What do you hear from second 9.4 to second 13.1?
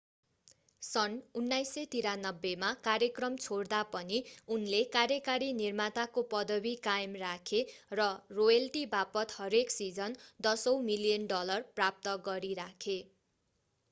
हरेक सिजन दशौँ million dollar प्राप्त गरिराखे